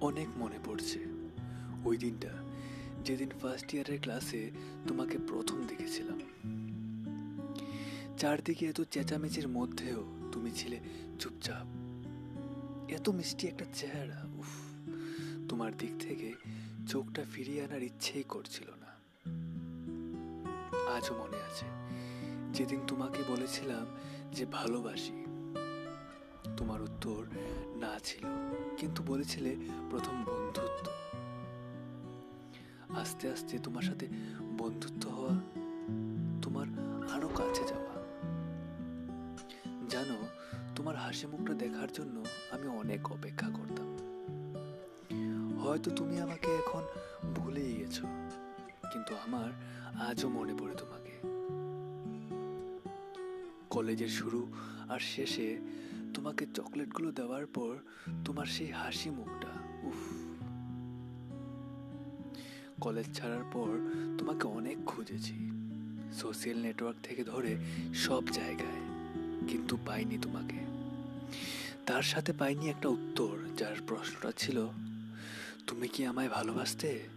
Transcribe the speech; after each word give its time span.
অনেক 0.00 0.28
মনে 0.36 0.58
পড়ছে। 0.64 0.98
ওই 1.84 1.96
দিনটা, 1.96 2.28
যেদিন 3.04 3.28
ফার্স্ট 3.42 3.74
ইয়ারের 3.74 4.00
ক্লাসে 4.00 4.50
তোমাকে 4.88 5.18
প্রথম 5.18 5.66
দেখেছিলাম। 5.66 6.20
চারদিকে 8.18 8.66
এত 8.66 8.80
চেঁচামেচির 8.80 9.48
মধ্যেও 9.48 10.04
তুমি 10.32 10.50
ছিলে 10.50 10.80
চুপচাপ। 11.18 11.66
এত 12.90 13.08
মিষ্টি 13.08 13.46
একটা 13.46 13.64
চেহারা, 13.74 14.24
উফ, 14.24 14.46
তোমার 15.48 15.76
দিক 15.78 15.90
থেকে 16.00 16.34
চোখটা 16.88 17.24
ফিরিয়ে 17.32 17.64
আনার 17.64 17.82
ইচ্ছেই 17.82 18.22
করছিল 18.22 18.70
না। 18.70 18.86
আজও 20.94 21.14
মনে 21.14 21.36
আছে, 21.36 21.66
যেদিন 22.52 22.80
তোমাকে 22.86 23.22
বলেছিলাম 23.28 23.86
যে 24.32 24.46
ভালোবাসি 24.46 25.33
তোমার 26.58 26.80
উত্তর 26.82 27.20
না 27.82 27.92
ছিল, 28.04 28.24
কিন্তু 28.76 29.00
বলেছিলে 29.06 29.50
প্রথম 29.90 30.14
বন্ধুত্ব। 30.24 30.86
আস্তে 33.00 33.24
আস্তে 33.30 33.54
তোমার 33.58 33.82
সাথে 33.82 34.06
বন্ধুত্ব 34.58 35.02
হওয়া 35.08 35.34
তোমার 36.42 36.66
আরও 37.14 37.28
কাছে 37.28 37.62
যাওয়া। 37.68 37.94
জানো, 39.88 40.16
তোমার 40.76 40.96
হাসি 40.96 41.26
মুখটা 41.26 41.54
দেখার 41.54 41.90
জন্য 41.92 42.16
আমি 42.50 42.66
অনেক 42.80 43.02
অপেক্ষা 43.12 43.48
করতাম। 43.48 43.88
হয়তো 45.62 45.88
তুমি 45.90 46.16
আমাকে 46.20 46.48
এখন 46.54 46.82
ভুলেই 47.34 47.72
গেছো, 47.76 48.04
কিন্তু 48.92 49.12
আমার 49.26 49.48
আজও 50.08 50.28
মনে 50.28 50.54
পড়ে 50.58 50.74
তোমাকে। 50.74 51.12
কলেজের 53.70 54.08
শুরু 54.08 54.40
আর 54.88 55.00
শেষে 55.14 55.48
তোমাকে 56.14 56.46
চকলেটগুলো 56.54 57.12
দেওয়ার 57.12 57.46
পর 57.46 57.78
তোমার 58.24 58.46
সেই 58.46 58.70
হাসি 58.70 59.10
মুখটা, 59.10 59.52
উফ। 59.82 60.00
কলেজ 62.80 63.16
ছাড়ার 63.16 63.44
পর 63.52 63.72
তোমাকে 64.18 64.48
অনেক 64.48 64.78
খুঁজেছি। 64.86 65.50
সোশ্যাল 66.12 66.56
নেটওয়ার্ক 66.56 66.98
থেকে 67.02 67.24
ধরে 67.24 67.56
সব 67.94 68.22
জায়গায়, 68.32 68.82
কিন্তু 69.48 69.78
পাইনি 69.86 70.18
তোমাকে। 70.22 70.60
তার 71.86 72.02
সাথে 72.02 72.32
পাইনি 72.32 72.68
একটা 72.68 72.88
উত্তর, 72.88 73.36
যার 73.56 73.76
প্রশ্নটা 73.86 74.32
ছিল, 74.36 74.66
তুমি 75.66 75.88
কি 75.88 76.06
আমায় 76.06 76.28
ভালোবাসতে? 76.28 77.08